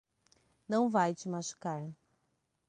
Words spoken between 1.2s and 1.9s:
machucar.